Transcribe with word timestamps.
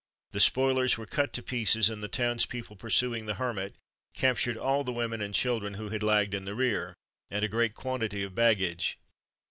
The 0.31 0.39
spoilers 0.39 0.97
were 0.97 1.05
cut 1.05 1.31
to 1.33 1.43
pieces, 1.43 1.87
and 1.87 2.01
the 2.01 2.07
townspeople 2.07 2.75
pursuing 2.77 3.27
the 3.27 3.35
Hermit, 3.35 3.75
captured 4.15 4.57
all 4.57 4.83
the 4.83 4.91
women 4.91 5.21
and 5.21 5.31
children 5.31 5.75
who 5.75 5.89
had 5.89 6.01
lagged 6.01 6.33
in 6.33 6.43
the 6.45 6.55
rear, 6.55 6.95
and 7.29 7.45
a 7.45 7.47
great 7.47 7.75
quantity 7.75 8.23
of 8.23 8.33
baggage. 8.33 8.97